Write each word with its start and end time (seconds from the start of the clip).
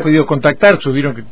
podido 0.00 0.26
contactar, 0.26 0.80
subieron 0.80 1.14
que 1.14 1.24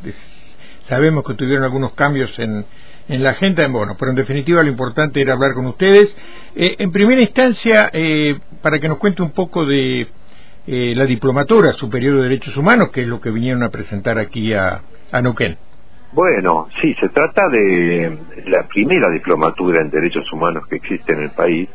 sabemos 0.89 1.25
que 1.25 1.35
tuvieron 1.35 1.65
algunos 1.65 1.93
cambios 1.93 2.37
en, 2.39 2.64
en 3.08 3.22
la 3.22 3.30
agenda, 3.30 3.67
bueno, 3.68 3.96
pero 3.98 4.10
en 4.10 4.17
definitiva 4.17 4.62
lo 4.62 4.68
importante 4.68 5.21
era 5.21 5.34
hablar 5.34 5.54
con 5.54 5.67
ustedes. 5.67 6.17
Eh, 6.55 6.76
en 6.78 6.92
primera 6.92 7.20
instancia, 7.20 7.91
eh, 7.92 8.38
para 8.62 8.79
que 8.79 8.88
nos 8.88 8.98
cuente 8.98 9.23
un 9.23 9.32
poco 9.32 9.64
de 9.64 10.09
eh, 10.66 10.95
la 10.95 11.07
Diplomatura 11.07 11.73
Superior 11.73 12.16
de 12.16 12.23
Derechos 12.23 12.57
Humanos, 12.57 12.91
que 12.91 13.02
es 13.02 13.09
lo 13.09 13.20
que 13.20 13.30
vinieron 13.30 13.62
a 13.62 13.70
presentar 13.70 14.18
aquí 14.18 14.53
a, 14.53 14.83
a. 15.11 15.23
Bueno, 16.13 16.69
sí, 16.83 16.93
se 17.01 17.09
trata 17.11 17.49
de 17.49 18.19
la 18.47 18.67
primera 18.67 19.09
diplomatura 19.11 19.81
en 19.81 19.91
derechos 19.91 20.31
humanos 20.33 20.65
que 20.69 20.77
existe 20.77 21.13
en 21.13 21.23
el 21.23 21.31
país, 21.31 21.69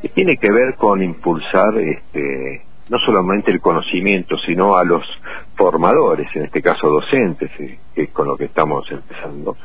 que 0.00 0.08
tiene 0.10 0.36
que 0.36 0.50
ver 0.50 0.76
con 0.76 1.02
impulsar 1.02 1.76
este, 1.78 2.62
no 2.88 2.98
solamente 2.98 3.50
el 3.50 3.60
conocimiento, 3.60 4.36
sino 4.38 4.76
a 4.76 4.84
los 4.84 5.02
formadores, 5.56 6.28
en 6.34 6.44
este 6.44 6.60
caso 6.60 6.88
docentes, 6.88 7.50
eh, 7.58 7.78
que 7.94 8.02
es 8.02 8.10
con 8.10 8.26
lo 8.28 8.36
que 8.36 8.44
estamos 8.44 8.90
empezando, 8.90 9.56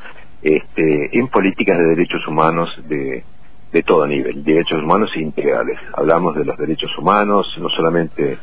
este, 0.41 1.17
en 1.17 1.27
políticas 1.27 1.77
de 1.77 1.83
derechos 1.83 2.25
humanos 2.27 2.69
de, 2.87 3.23
de 3.71 3.83
todo 3.83 4.07
nivel, 4.07 4.43
derechos 4.43 4.81
humanos 4.81 5.15
integrales. 5.15 5.77
Hablamos 5.93 6.35
de 6.35 6.45
los 6.45 6.57
derechos 6.57 6.91
humanos, 6.97 7.47
no 7.59 7.69
solamente 7.69 8.37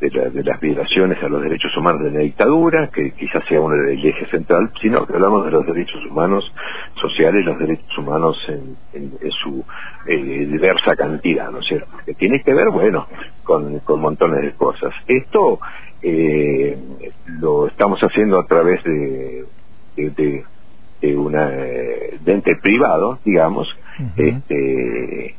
de, 0.00 0.42
las 0.42 0.60
violaciones 0.60 1.22
a 1.22 1.28
los 1.28 1.42
derechos 1.42 1.74
humanos 1.76 2.02
de 2.04 2.10
la 2.10 2.20
dictadura, 2.20 2.90
que 2.92 3.12
quizás 3.12 3.44
sea 3.48 3.60
uno 3.60 3.76
del 3.76 4.04
eje 4.04 4.26
central, 4.26 4.70
sino 4.80 5.06
que 5.06 5.14
hablamos 5.14 5.44
de 5.46 5.52
los 5.52 5.66
derechos 5.66 6.04
humanos 6.06 6.52
sociales, 7.00 7.44
los 7.44 7.58
derechos 7.58 7.98
humanos 7.98 8.36
en, 8.48 8.76
su 9.42 9.64
eh, 10.06 10.46
diversa 10.46 10.94
cantidad, 10.96 11.50
¿no 11.50 11.60
es 11.60 11.66
cierto? 11.66 11.88
Que 12.04 12.14
tiene 12.14 12.42
que 12.42 12.52
ver, 12.52 12.70
bueno, 12.70 13.06
con, 13.42 13.78
con 13.80 14.00
montones 14.00 14.42
de 14.42 14.52
cosas. 14.52 14.92
Esto 15.06 15.60
eh, 16.02 16.78
lo 17.26 17.66
estamos 17.66 17.98
haciendo 18.00 18.38
a 18.38 18.46
través 18.46 18.82
de, 18.84 19.44
de, 19.96 20.44
de, 21.00 21.16
una 21.16 21.48
de 21.48 22.32
ente 22.32 22.56
privado, 22.56 23.18
digamos, 23.24 23.68
este 24.16 25.36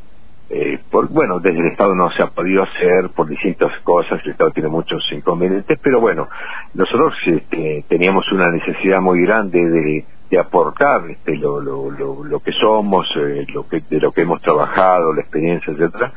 eh, 0.50 0.80
por, 0.90 1.10
bueno, 1.10 1.40
desde 1.40 1.60
el 1.60 1.68
Estado 1.68 1.94
no 1.94 2.10
se 2.12 2.24
ha 2.24 2.28
podido 2.28 2.64
hacer 2.64 3.10
por 3.10 3.28
distintas 3.28 3.72
cosas, 3.82 4.22
el 4.24 4.32
Estado 4.32 4.52
tiene 4.52 4.70
muchos 4.70 5.04
inconvenientes, 5.12 5.78
pero 5.82 6.00
bueno, 6.00 6.30
nosotros 6.74 7.14
este, 7.26 7.84
teníamos 7.90 8.32
una 8.32 8.50
necesidad 8.50 9.02
muy 9.02 9.22
grande 9.24 9.60
de, 9.60 10.06
aportar 10.40 11.10
este, 11.10 11.38
lo, 11.38 11.62
lo, 11.62 11.90
lo, 11.90 12.24
lo 12.24 12.40
que 12.42 12.52
somos, 12.52 13.08
eh, 13.16 13.46
lo 13.54 13.68
que, 13.68 13.82
de 13.90 14.00
lo 14.00 14.12
que 14.12 14.22
hemos 14.22 14.42
trabajado, 14.42 15.14
la 15.14 15.22
experiencia, 15.22 15.72
etcétera, 15.72 16.14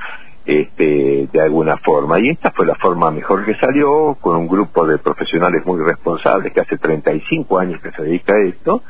este, 0.51 1.29
de 1.33 1.41
alguna 1.41 1.77
forma. 1.79 2.19
Y 2.19 2.31
esta 2.31 2.51
fue 2.51 2.67
la 2.67 2.75
forma 2.75 3.11
mejor 3.13 3.45
que 3.45 3.55
salió, 3.55 4.17
con 4.21 4.37
un 4.37 4.49
grupo 4.49 4.85
de 4.85 4.99
profesionales 4.99 5.65
muy 5.65 5.81
responsables 5.81 6.53
que 6.53 6.61
hace 6.61 6.77
35 6.77 7.59
años 7.59 7.81
que 7.81 7.93
se 7.93 8.03
dedica 8.03 8.35
a 8.35 8.43
esto. 8.43 8.83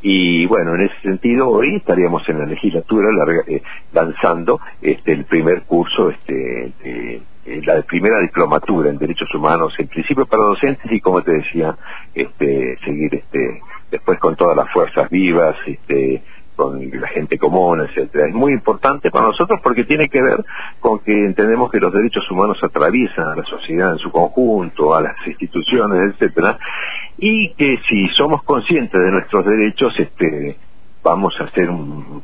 Y 0.00 0.46
bueno, 0.46 0.76
en 0.76 0.82
ese 0.82 1.00
sentido, 1.02 1.48
hoy 1.48 1.76
estaríamos 1.76 2.22
en 2.28 2.38
la 2.38 2.46
legislatura 2.46 3.08
eh, 3.48 3.62
lanzando 3.92 4.60
este, 4.80 5.12
el 5.12 5.24
primer 5.24 5.62
curso, 5.62 6.10
este, 6.10 6.72
eh, 6.84 7.22
la 7.64 7.82
primera 7.82 8.20
diplomatura 8.20 8.90
en 8.90 8.98
derechos 8.98 9.34
humanos, 9.34 9.74
en 9.78 9.88
principio 9.88 10.24
para 10.26 10.44
docentes 10.44 10.90
y 10.92 11.00
como 11.00 11.22
te 11.22 11.32
decía, 11.32 11.76
este, 12.14 12.78
seguir 12.84 13.14
este, 13.14 13.60
después 13.90 14.20
con 14.20 14.36
todas 14.36 14.56
las 14.56 14.70
fuerzas 14.70 15.10
vivas, 15.10 15.56
este, 15.66 16.22
con 16.58 16.90
la 17.00 17.06
gente 17.08 17.38
común, 17.38 17.80
etcétera. 17.80 18.26
Es 18.26 18.34
muy 18.34 18.52
importante 18.52 19.12
para 19.12 19.26
nosotros 19.26 19.60
porque 19.62 19.84
tiene 19.84 20.08
que 20.08 20.20
ver 20.20 20.44
con 20.80 20.98
que 20.98 21.12
entendemos 21.12 21.70
que 21.70 21.78
los 21.78 21.92
derechos 21.92 22.28
humanos 22.32 22.58
atraviesan 22.60 23.28
a 23.28 23.36
la 23.36 23.44
sociedad 23.44 23.92
en 23.92 23.98
su 23.98 24.10
conjunto, 24.10 24.92
a 24.92 25.00
las 25.00 25.14
instituciones, 25.24 26.14
etcétera, 26.14 26.58
y 27.16 27.54
que 27.54 27.78
si 27.88 28.08
somos 28.08 28.42
conscientes 28.42 29.00
de 29.00 29.10
nuestros 29.12 29.46
derechos, 29.46 29.94
este 30.00 30.56
vamos 31.00 31.32
a 31.40 31.48
ser 31.52 31.70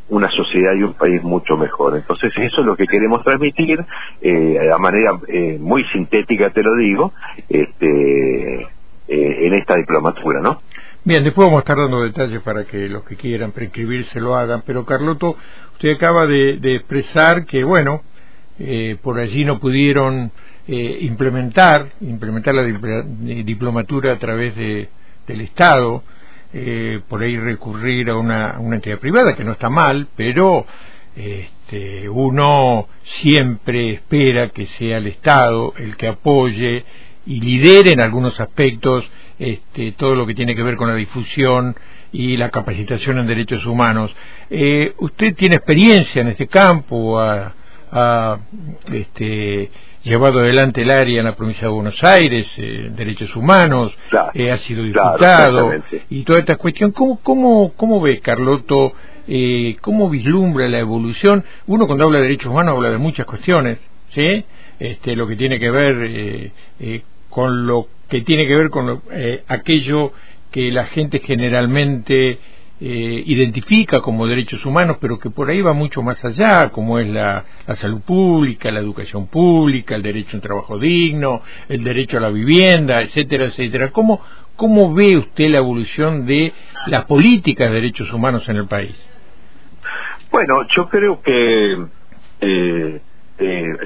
una 0.09 0.29
sociedad 0.31 0.75
y 0.75 0.83
un 0.83 0.95
país 0.95 1.23
mucho 1.23 1.57
mejor. 1.57 1.97
Entonces 1.97 2.33
eso 2.37 2.61
es 2.61 2.67
lo 2.67 2.75
que 2.75 2.89
queremos 2.89 3.23
transmitir, 3.23 3.85
eh, 4.21 4.59
de 4.61 4.79
manera 4.79 5.13
eh, 5.29 5.59
muy 5.61 5.85
sintética 5.93 6.51
te 6.51 6.63
lo 6.65 6.75
digo, 6.75 7.13
este, 7.49 8.63
eh, 8.63 9.47
en 9.47 9.55
esta 9.55 9.77
diplomatura, 9.77 10.41
¿no? 10.41 10.61
Bien, 11.07 11.23
después 11.23 11.45
vamos 11.45 11.59
a 11.59 11.61
estar 11.61 11.77
dando 11.77 12.01
detalles 12.01 12.41
para 12.41 12.65
que 12.65 12.89
los 12.89 13.05
que 13.05 13.17
quieran 13.17 13.53
preinscribirse 13.53 14.19
lo 14.21 14.37
hagan, 14.37 14.63
pero 14.65 14.87
Carloto, 14.87 15.37
usted 15.75 15.91
acaba 15.97 16.27
de, 16.27 16.59
expresar 16.77 17.45
que, 17.45 17.63
bueno, 17.63 18.03
eh, 18.59 18.97
por 19.03 19.19
allí 19.19 19.45
no 19.45 19.61
pudieron 19.61 20.33
eh, 20.67 20.99
implementar, 21.03 21.89
implementar 22.01 22.55
la 22.55 22.63
diplomatura 22.63 24.15
a 24.15 24.19
través 24.19 24.57
de, 24.57 24.89
del 25.27 25.43
Estado, 25.43 26.03
eh, 26.55 27.03
por 27.07 27.21
ahí 27.21 27.37
recurrir 27.37 28.09
a 28.09 28.17
una, 28.17 28.57
una 28.59 28.77
entidad 28.77 28.99
privada, 28.99 29.37
que 29.37 29.45
no 29.45 29.53
está 29.53 29.69
mal, 29.69 30.09
pero 30.17 30.65
este, 31.15 32.09
uno 32.09 32.89
siempre 33.21 33.91
espera 33.91 34.49
que 34.49 34.65
sea 34.79 34.97
el 34.97 35.09
Estado 35.09 35.75
el 35.77 35.99
que 35.99 36.09
apoye 36.09 36.83
y 37.27 37.41
lidere 37.41 37.93
en 37.93 38.01
algunos 38.01 38.39
aspectos 38.41 39.05
este, 39.39 39.93
todo 39.93 40.15
lo 40.15 40.27
que 40.27 40.35
tiene 40.35 40.55
que 40.55 40.63
ver 40.63 40.77
con 40.77 40.89
la 40.89 40.95
difusión 40.95 41.75
y 42.13 42.37
la 42.37 42.51
capacitación 42.51 43.19
en 43.19 43.27
derechos 43.27 43.67
humanos. 43.67 44.15
Eh, 44.51 44.95
¿Usted 44.99 45.35
tiene 45.35 45.57
experiencia 45.57 46.23
en 46.23 46.29
este 46.29 46.47
campo? 46.47 47.19
¿Ha, 47.21 47.55
este, 48.93 49.71
llevado 50.05 50.41
adelante 50.41 50.83
el 50.83 50.91
área 50.91 51.21
en 51.21 51.25
la 51.27 51.35
provincia 51.35 51.67
de 51.67 51.73
Buenos 51.73 52.03
Aires, 52.05 52.47
eh, 52.57 52.91
derechos 52.95 53.35
humanos, 53.37 53.97
eh, 54.35 54.51
ha 54.51 54.57
sido 54.59 54.85
diputado 54.85 55.73
y 56.11 56.23
toda 56.23 56.41
esta 56.41 56.57
cuestión. 56.57 56.93
¿Cómo, 56.93 57.21
cómo, 57.23 57.73
cómo 57.77 58.01
ve, 58.01 58.21
Carloto, 58.21 58.93
eh, 59.27 59.77
cómo 59.81 60.11
vislumbra 60.11 60.69
la 60.69 60.79
evolución? 60.79 61.45
Uno 61.67 61.87
cuando 61.87 62.05
habla 62.05 62.19
de 62.19 62.25
derechos 62.25 62.51
humanos 62.51 62.77
habla 62.77 62.91
de 62.91 62.99
muchas 62.99 63.27
cuestiones, 63.27 63.79
¿sí? 64.11 64.45
Este, 64.79 65.17
lo 65.17 65.27
que 65.27 65.37
tiene 65.37 65.59
que 65.59 65.71
ver 65.71 66.53
con 67.35 67.67
lo 67.67 67.89
que 68.09 68.21
tiene 68.21 68.47
que 68.47 68.55
ver 68.55 68.71
con 68.71 69.03
eh, 69.11 69.43
aquello 69.49 70.13
que 70.53 70.71
la 70.71 70.85
gente 70.85 71.19
generalmente 71.19 72.39
eh, 72.81 73.23
identifica 73.27 74.01
como 74.01 74.29
derechos 74.29 74.65
humanos, 74.65 74.99
pero 75.01 75.19
que 75.19 75.31
por 75.31 75.51
ahí 75.51 75.61
va 75.61 75.73
mucho 75.73 76.01
más 76.01 76.25
allá, 76.25 76.71
como 76.71 77.01
es 77.01 77.09
la, 77.09 77.45
salud 77.75 78.03
pública, 78.03 78.71
la 78.71 78.79
educación 78.79 79.27
pública, 79.27 79.97
el 79.97 80.03
derecho 80.03 80.37
a 80.37 80.37
un 80.37 80.43
trabajo 80.43 80.79
digno, 80.79 81.43
el 81.69 81.83
derecho 81.83 82.19
a 82.19 82.21
la 82.21 82.31
vivienda, 82.31 83.03
etcétera, 83.03 83.47
etcétera. 83.47 83.91
¿Cómo, 83.91 84.21
cómo 84.55 84.95
ve 84.95 85.17
usted 85.17 85.49
la 85.49 85.59
evolución 85.59 86.27
de 86.27 86.53
las 86.87 87.05
políticas 87.07 87.69
de 87.69 87.75
derechos 87.75 88.13
humanos 88.13 88.49
en 88.49 88.59
el 88.59 88.69
país? 88.69 88.95
Bueno, 90.31 90.55
yo 90.77 90.89
creo 90.89 91.21
que 91.21 91.85
eh, 92.41 93.01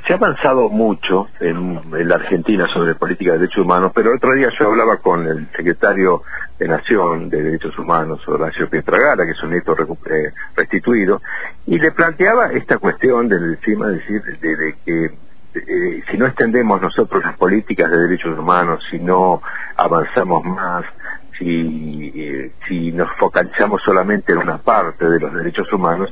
se 0.08 0.14
ha 0.14 0.16
avanzado 0.16 0.70
mucho 0.70 1.28
en, 1.38 2.08
la 2.08 2.14
Argentina 2.14 2.66
sobre 2.72 2.94
política 2.94 3.32
de 3.32 3.40
derechos 3.40 3.62
humanos, 3.62 3.92
pero 3.94 4.10
el 4.10 4.16
otro 4.16 4.32
día 4.32 4.48
yo 4.58 4.68
hablaba 4.68 4.96
con 4.96 5.26
el 5.26 5.46
secretario 5.54 6.22
de 6.58 6.66
Nación 6.66 7.28
de 7.28 7.42
Derechos 7.42 7.78
Humanos, 7.78 8.26
Horacio 8.26 8.70
Pietragala, 8.70 9.26
que 9.26 9.32
es 9.32 9.42
un 9.42 9.50
nieto 9.50 9.76
eh, 9.76 10.32
restituido, 10.56 11.20
y 11.66 11.78
le 11.78 11.92
planteaba 11.92 12.52
esta 12.52 12.78
cuestión 12.78 13.28
del 13.28 13.58
encima, 13.58 13.88
decir, 13.88 14.22
de, 14.22 14.76
que 14.82 15.04
eh, 15.54 16.02
si 16.10 16.16
no 16.16 16.26
extendemos 16.26 16.80
nosotros 16.80 17.22
las 17.22 17.36
políticas 17.36 17.90
de 17.90 17.98
derechos 17.98 18.38
humanos, 18.38 18.82
si 18.90 18.98
no 18.98 19.42
avanzamos 19.76 20.42
más, 20.42 20.86
si, 21.38 22.50
si 22.66 22.92
nos 22.92 23.10
focalizamos 23.18 23.82
solamente 23.82 24.32
en 24.32 24.38
una 24.38 24.56
parte 24.56 25.04
de 25.04 25.20
los 25.20 25.34
derechos 25.34 25.70
humanos, 25.70 26.10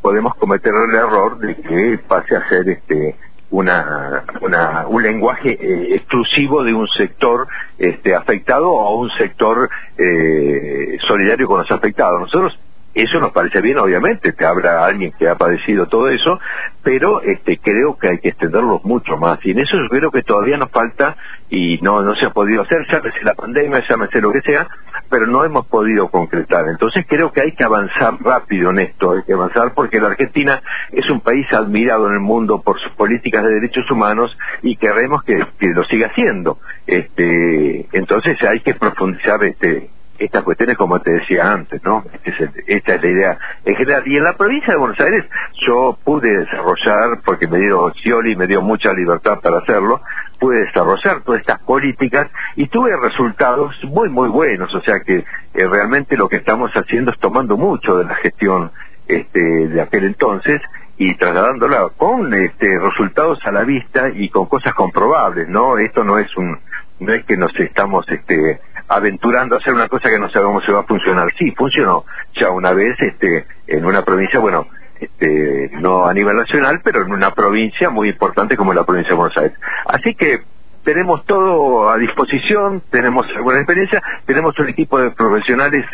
podemos 0.00 0.34
cometer 0.36 0.72
el 0.72 0.94
error 0.94 1.38
de 1.38 1.56
que 1.56 1.98
pase 2.06 2.36
a 2.36 2.48
ser 2.48 2.68
este 2.68 3.16
una, 3.50 4.24
una 4.40 4.86
un 4.86 5.02
lenguaje 5.02 5.50
eh, 5.50 5.94
exclusivo 5.94 6.62
de 6.62 6.72
un 6.72 6.86
sector 6.88 7.48
este 7.78 8.14
afectado 8.14 8.70
o 8.70 9.00
un 9.00 9.10
sector 9.10 9.68
eh, 9.98 10.98
solidario 11.06 11.46
con 11.46 11.60
los 11.60 11.70
afectados. 11.70 12.20
Nosotros 12.20 12.58
eso 12.94 13.20
nos 13.20 13.32
parece 13.32 13.60
bien, 13.60 13.78
obviamente, 13.78 14.34
que 14.34 14.44
habrá 14.44 14.84
alguien 14.84 15.12
que 15.16 15.28
ha 15.28 15.36
padecido 15.36 15.86
todo 15.86 16.08
eso, 16.08 16.40
pero 16.82 17.22
este, 17.22 17.58
creo 17.58 17.96
que 17.96 18.08
hay 18.08 18.18
que 18.18 18.30
extenderlo 18.30 18.80
mucho 18.82 19.16
más. 19.16 19.38
Y 19.44 19.52
en 19.52 19.60
eso 19.60 19.76
yo 19.76 19.88
creo 19.88 20.10
que 20.10 20.22
todavía 20.22 20.56
nos 20.56 20.70
falta 20.70 21.16
y 21.48 21.78
no, 21.82 22.02
no 22.02 22.14
se 22.16 22.26
ha 22.26 22.30
podido 22.30 22.62
hacer, 22.62 22.84
llámese 22.90 23.22
la 23.22 23.34
pandemia, 23.34 23.84
llámese 23.88 24.20
lo 24.20 24.32
que 24.32 24.40
sea, 24.40 24.66
pero 25.08 25.26
no 25.26 25.44
hemos 25.44 25.66
podido 25.66 26.08
concretar. 26.08 26.66
Entonces 26.68 27.04
creo 27.08 27.32
que 27.32 27.42
hay 27.42 27.52
que 27.52 27.62
avanzar 27.62 28.14
rápido 28.20 28.70
en 28.70 28.80
esto, 28.80 29.12
hay 29.12 29.22
que 29.24 29.34
avanzar 29.34 29.72
porque 29.74 30.00
la 30.00 30.08
Argentina 30.08 30.60
es 30.90 31.08
un 31.10 31.20
país 31.20 31.46
admirado 31.52 32.08
en 32.08 32.14
el 32.14 32.20
mundo 32.20 32.60
por 32.60 32.80
sus 32.80 32.92
políticas 32.92 33.44
de 33.44 33.54
derechos 33.54 33.88
humanos 33.90 34.36
y 34.62 34.76
queremos 34.76 35.22
que, 35.22 35.40
que 35.58 35.68
lo 35.68 35.84
siga 35.84 36.08
haciendo. 36.08 36.58
Este, 36.86 37.86
entonces 37.92 38.36
hay 38.42 38.60
que 38.60 38.74
profundizar 38.74 39.42
este, 39.44 39.90
estas 40.20 40.44
cuestiones 40.44 40.76
como 40.76 41.00
te 41.00 41.12
decía 41.12 41.50
antes, 41.50 41.82
¿no? 41.82 42.04
Este 42.22 42.50
esta 42.66 42.94
es 42.94 43.02
la 43.02 43.08
idea 43.08 43.38
en 43.64 43.74
general. 43.74 44.02
Y 44.06 44.16
en 44.16 44.24
la 44.24 44.36
provincia 44.36 44.72
de 44.72 44.78
Buenos 44.78 45.00
Aires 45.00 45.24
yo 45.66 45.98
pude 46.04 46.38
desarrollar, 46.38 47.20
porque 47.24 47.46
me 47.48 47.58
dio 47.58 47.90
Scioli, 47.94 48.36
me 48.36 48.46
dio 48.46 48.60
mucha 48.60 48.92
libertad 48.92 49.40
para 49.40 49.58
hacerlo, 49.58 50.00
pude 50.38 50.64
desarrollar 50.66 51.22
todas 51.22 51.40
estas 51.40 51.60
políticas 51.62 52.30
y 52.56 52.68
tuve 52.68 52.94
resultados 52.96 53.74
muy, 53.84 54.10
muy 54.10 54.28
buenos. 54.28 54.74
O 54.74 54.80
sea 54.82 55.00
que 55.00 55.16
eh, 55.16 55.24
realmente 55.68 56.16
lo 56.16 56.28
que 56.28 56.36
estamos 56.36 56.70
haciendo 56.72 57.12
es 57.12 57.18
tomando 57.18 57.56
mucho 57.56 57.96
de 57.96 58.04
la 58.04 58.14
gestión 58.16 58.70
este, 59.08 59.40
de 59.40 59.80
aquel 59.80 60.04
entonces 60.04 60.60
y 60.98 61.14
trasladándola 61.14 61.88
con 61.96 62.32
este, 62.34 62.78
resultados 62.78 63.38
a 63.46 63.52
la 63.52 63.64
vista 63.64 64.10
y 64.10 64.28
con 64.28 64.46
cosas 64.46 64.74
comprobables, 64.74 65.48
¿no? 65.48 65.78
Esto 65.78 66.04
no 66.04 66.18
es 66.18 66.36
un 66.36 66.58
no 67.00 67.14
es 67.14 67.24
que 67.24 67.36
nos 67.36 67.58
estamos 67.58 68.06
este 68.08 68.60
aventurando 68.90 69.54
a 69.54 69.58
hacer 69.58 69.72
una 69.72 69.88
cosa 69.88 70.10
que 70.10 70.18
no 70.18 70.28
sabemos 70.30 70.64
si 70.64 70.72
va 70.72 70.80
a 70.80 70.84
funcionar. 70.84 71.32
Sí, 71.38 71.52
funcionó 71.52 72.04
ya 72.34 72.50
una 72.50 72.72
vez 72.72 72.96
este 72.98 73.46
en 73.68 73.84
una 73.84 74.04
provincia, 74.04 74.40
bueno, 74.40 74.66
este, 74.98 75.70
no 75.80 76.06
a 76.06 76.12
nivel 76.12 76.36
nacional, 76.36 76.80
pero 76.82 77.02
en 77.02 77.12
una 77.12 77.30
provincia 77.30 77.88
muy 77.88 78.08
importante 78.08 78.56
como 78.56 78.74
la 78.74 78.84
provincia 78.84 79.10
de 79.10 79.16
Buenos 79.16 79.36
Aires. 79.36 79.56
Así 79.86 80.14
que 80.14 80.40
tenemos 80.82 81.24
todo 81.24 81.88
a 81.88 81.98
disposición, 81.98 82.82
tenemos 82.90 83.26
alguna 83.36 83.58
experiencia, 83.58 84.02
tenemos 84.26 84.58
un 84.58 84.70
equipo 84.70 84.98
de 84.98 85.12
profesionales 85.12 85.84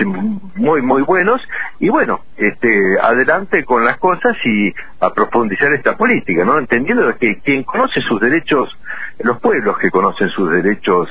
muy, 0.55 0.81
muy 0.81 1.03
buenos 1.03 1.43
y 1.79 1.91
bueno, 1.91 2.21
este, 2.39 2.69
adelante 3.01 3.65
con 3.65 3.85
las 3.85 3.99
cosas 3.99 4.37
y 4.45 4.73
a 5.01 5.11
profundizar 5.11 5.71
esta 5.75 5.99
política, 5.99 6.45
¿no? 6.47 6.59
Entendiendo 6.59 7.15
que 7.19 7.41
quien 7.41 7.63
conoce 7.65 8.01
sus 8.01 8.21
derechos, 8.21 8.75
los 9.19 9.39
pueblos 9.41 9.77
que 9.79 9.91
conocen 9.91 10.31
sus 10.31 10.51
derechos 10.51 11.11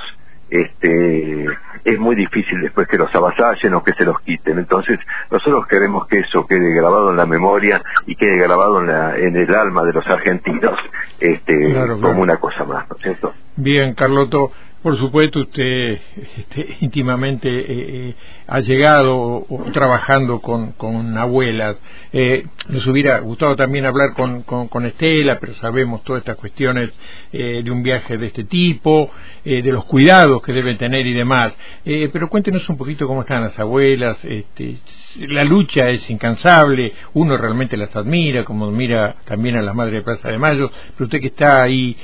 este 0.50 1.48
es 1.86 2.00
muy 2.00 2.16
difícil 2.16 2.60
después 2.62 2.88
que 2.88 2.98
los 2.98 3.14
avasallen 3.14 3.76
o 3.76 3.84
que 3.84 3.94
se 3.94 4.04
los 4.04 4.20
quiten. 4.22 4.58
Entonces, 4.58 5.00
nosotros 5.30 5.68
queremos 5.68 6.08
que 6.08 6.20
eso 6.20 6.46
quede 6.48 6.74
grabado 6.74 7.12
en 7.12 7.18
la 7.18 7.28
memoria 7.28 7.82
y 8.08 8.16
quede 8.16 8.38
grabado 8.38 8.82
en, 8.82 8.88
la, 8.88 9.16
en 9.16 9.38
el 9.38 9.54
alma 9.54 9.84
de 9.84 9.94
los 9.94 10.06
argentinos 10.08 10.78
este, 11.20 11.76
como 12.02 12.22
una 12.22 12.38
cosa 12.38 12.66
más, 12.66 12.90
¿no 12.90 12.96
es 12.98 13.04
cierto? 13.04 13.34
Bien, 13.58 13.94
Carloto, 13.94 14.52
por 14.86 15.00
supuesto, 15.00 15.40
usted 15.40 15.98
este, 16.38 16.78
íntimamente 16.82 17.50
eh, 17.50 17.66
eh, 17.70 18.16
ha 18.46 18.60
llegado 18.60 19.44
trabajando 19.74 20.40
con, 20.42 21.18
abuelas. 21.18 21.82
Eh, 22.14 22.46
nos 22.70 22.86
hubiera 22.86 23.18
gustado 23.22 23.56
también 23.56 23.88
hablar 23.88 24.14
con, 24.14 24.86
Estela, 24.86 25.40
pero 25.40 25.56
sabemos 25.56 26.04
todas 26.04 26.20
estas 26.20 26.36
cuestiones 26.36 26.92
de 27.32 27.72
un 27.72 27.82
viaje 27.82 28.16
de 28.16 28.28
este 28.28 28.44
tipo, 28.44 29.10
de 29.44 29.72
los 29.72 29.86
cuidados 29.86 30.44
que 30.44 30.54
deben 30.54 30.78
tener 30.78 31.08
y 31.08 31.14
demás. 31.14 31.58
pero 31.84 32.30
cuéntenos 32.30 32.70
un 32.70 32.78
poquito 32.78 33.08
cómo 33.08 33.22
están 33.22 33.42
las 33.42 33.58
abuelas. 33.58 34.24
Este, 34.24 34.76
la 35.18 35.44
lucha 35.44 35.90
es 35.90 36.08
incansable, 36.12 36.94
uno 37.16 37.38
realmente 37.38 37.76
las 37.76 37.96
admira, 37.96 38.44
como 38.44 38.68
admira 38.68 39.16
también 39.26 39.56
a 39.56 39.64
las 39.64 39.74
madres 39.74 39.96
de 39.96 40.02
Plaza 40.04 40.30
de 40.30 40.38
Mayo, 40.38 40.70
pero 40.96 41.06
usted 41.06 41.20
que 41.20 41.28
está 41.28 41.64
ahí 41.64 41.98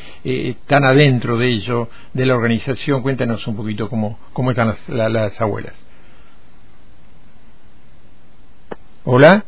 tan 0.66 0.84
adentro 0.84 1.38
de 1.38 1.41
ello, 1.44 1.90
de 2.14 2.26
la 2.26 2.36
organización, 2.36 3.02
cuéntanos 3.02 3.46
un 3.48 3.56
poquito 3.56 3.90
cómo, 3.90 4.20
cómo 4.34 4.52
están 4.52 4.68
las, 4.68 4.90
las 4.90 5.40
abuelas. 5.42 5.74
¿Hola? 9.04 9.44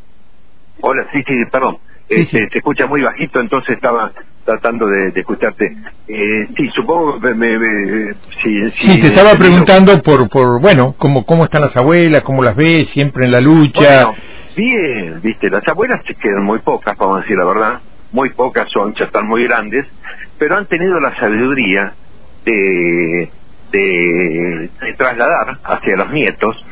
Hola, 0.82 1.08
sí, 1.14 1.24
sí, 1.28 1.34
perdón. 1.52 1.78
Este, 2.10 2.48
te 2.48 2.58
escucha 2.58 2.86
muy 2.88 3.02
bajito, 3.02 3.40
entonces 3.40 3.76
estaba 3.76 4.12
tratando 4.44 4.88
de, 4.88 5.12
escucharte. 5.16 5.76
Eh, 6.08 6.48
sí, 6.56 6.70
supongo 6.76 7.20
me, 7.20 7.34
me, 7.34 8.14
sí, 8.44 9.00
te 9.00 9.08
estaba 9.08 9.36
preguntando 9.36 10.02
por, 10.02 10.30
por, 10.30 10.60
bueno, 10.60 10.96
cómo, 10.98 11.26
cómo 11.26 11.46
están 11.46 11.62
las 11.62 11.76
abuelas, 11.78 12.24
cómo 12.24 12.44
las 12.44 12.56
ves, 12.56 12.90
siempre 12.90 13.26
en 13.26 13.32
la 13.32 13.40
lucha. 13.40 14.06
Bueno, 14.06 14.16
bien, 14.56 15.22
viste, 15.22 15.50
las 15.50 15.66
abuelas 15.68 16.02
se 16.06 16.16
quedan 16.16 16.44
muy 16.44 16.60
pocas, 16.60 16.98
vamos 16.98 17.20
a 17.20 17.22
decir 17.22 17.38
la 17.38 17.46
verdad, 17.46 17.80
muy 18.14 18.30
pocas 18.30 18.70
son, 18.72 18.94
ya 18.94 19.06
están 19.06 19.28
muy 19.28 19.44
grandes, 19.44 19.86
pero 20.38 20.56
han 20.56 20.68
tenido 20.68 21.00
la 21.00 21.16
sabiduría 21.20 21.94
de, 22.46 23.30
de, 23.72 24.70
trasladar 24.98 25.58
hacia 25.64 25.98
los 25.98 26.12
nietos, 26.12 26.66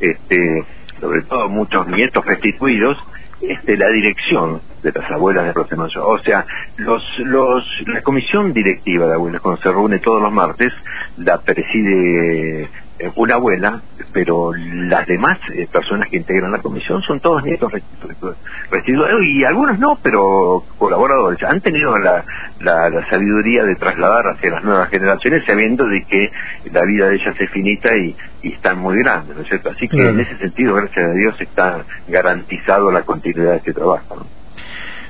este, 0.00 0.64
sobre 1.00 1.22
todo 1.22 1.48
muchos 1.48 1.86
nietos 1.88 2.24
restituidos, 2.24 2.96
este, 3.40 3.76
la 3.76 3.88
dirección 3.88 4.60
de 4.82 4.90
las 4.92 5.10
abuelas 5.12 5.46
de 5.46 5.52
Plaza 5.52 6.00
O 6.02 6.18
sea, 6.20 6.44
los, 6.78 7.02
los, 7.18 7.64
la 7.86 8.02
comisión 8.02 8.52
directiva 8.52 9.06
de 9.06 9.14
abuelas, 9.14 9.40
cuando 9.42 9.60
se 9.62 9.70
reúne 9.70 9.98
todos 10.00 10.22
los 10.22 10.32
martes, 10.32 10.72
la 11.18 11.38
preside 11.38 12.68
una 13.14 13.34
abuela, 13.34 13.82
pero 14.12 14.52
las 14.54 15.06
demás 15.06 15.38
eh, 15.54 15.68
personas 15.70 16.08
que 16.08 16.16
integran 16.16 16.52
la 16.52 16.58
comisión 16.58 17.02
son 17.02 17.20
todos 17.20 17.44
nietos 17.44 17.70
restituidos, 17.72 19.22
y 19.24 19.44
algunos 19.44 19.78
no, 19.78 19.98
pero 20.02 20.64
colaboradores. 20.78 21.42
Han 21.44 21.60
tenido 21.60 21.96
la, 21.98 22.24
la, 22.60 23.08
sabiduría 23.08 23.64
de 23.64 23.76
trasladar 23.76 24.26
hacia 24.28 24.50
las 24.50 24.64
nuevas 24.64 24.88
generaciones 24.90 25.44
sabiendo 25.46 25.86
de 25.86 26.04
que 26.04 26.30
la 26.72 26.84
vida 26.84 27.08
de 27.08 27.16
ellas 27.16 27.36
es 27.38 27.50
finita 27.50 27.96
y, 27.96 28.16
están 28.42 28.78
muy 28.78 28.98
grandes, 29.00 29.36
¿no 29.36 29.42
es 29.42 29.48
cierto? 29.48 29.68
Así 29.70 29.88
que 29.88 29.98
en 29.98 30.20
ese 30.20 30.36
sentido, 30.38 30.74
gracias 30.74 31.04
a 31.04 31.12
Dios, 31.12 31.40
está 31.40 31.84
garantizado 32.06 32.90
la 32.90 33.02
continuidad 33.02 33.50
de 33.50 33.56
este 33.58 33.74
trabajo. 33.74 34.26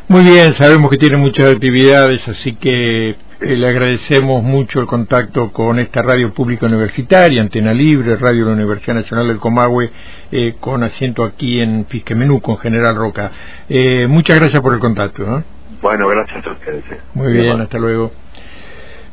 Muy 0.08 0.25
bien, 0.25 0.55
sabemos 0.55 0.90
que 0.90 0.96
tiene 0.96 1.19
muchas 1.19 1.52
actividades, 1.52 2.26
así 2.26 2.55
que 2.55 3.17
eh, 3.40 3.56
le 3.56 3.69
agradecemos 3.69 4.43
mucho 4.43 4.81
el 4.81 4.87
contacto 4.87 5.52
con 5.52 5.79
esta 5.79 6.02
radio 6.02 6.32
pública 6.32 6.67
universitaria, 6.67 7.40
Antena 7.40 7.73
Libre, 7.73 8.17
Radio 8.17 8.44
de 8.44 8.50
la 8.50 8.56
Universidad 8.56 8.94
Nacional 8.94 9.29
del 9.29 9.38
Comahue, 9.38 9.90
eh, 10.32 10.55
con 10.58 10.82
asiento 10.82 11.25
aquí 11.25 11.61
en 11.61 11.87
Fisquemenú, 11.87 12.40
con 12.40 12.58
General 12.58 12.96
Roca. 12.96 13.31
Eh, 13.69 14.06
muchas 14.08 14.40
gracias 14.40 14.62
por 14.62 14.75
el 14.75 14.81
contacto. 14.81 15.44
Bueno, 15.81 16.08
gracias 16.08 16.44
a 16.46 16.52
ustedes. 16.52 16.85
Muy 17.14 17.32
bien, 17.32 17.61
hasta 17.61 17.79
luego. 17.79 18.11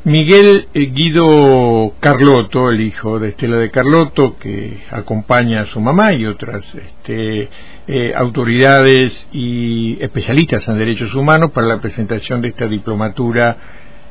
Miguel 0.05 0.67
Guido 0.71 1.93
Carlotto, 1.99 2.69
el 2.69 2.81
hijo 2.81 3.17
de 3.17 3.29
Estela 3.29 3.57
de 3.57 3.71
Carlotto, 3.71 4.37
que 4.37 4.83
acompaña 4.91 5.61
a 5.61 5.65
su 5.65 5.79
mamá 5.79 6.13
y 6.13 6.27
otras 6.27 6.63
este, 6.75 7.49
eh, 7.87 8.13
autoridades 8.15 9.27
y 9.31 9.97
especialistas 9.99 10.67
en 10.67 10.77
derechos 10.77 11.15
humanos 11.15 11.51
para 11.51 11.65
la 11.65 11.81
presentación 11.81 12.41
de 12.41 12.49
esta 12.49 12.67
diplomatura, 12.67 13.57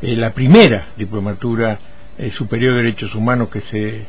eh, 0.02 0.16
la 0.16 0.32
primera 0.32 0.88
diplomatura 0.96 1.78
eh, 2.18 2.30
superior 2.32 2.74
de 2.74 2.82
derechos 2.82 3.14
humanos 3.14 3.48
que 3.48 3.60
se 3.60 4.06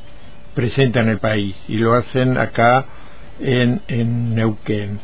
presenta 0.53 1.01
en 1.01 1.09
el 1.09 1.19
país 1.19 1.55
y 1.67 1.77
lo 1.77 1.93
hacen 1.93 2.37
acá 2.37 2.85
en, 3.39 3.81
en 3.87 4.35
Neuquén. 4.35 4.99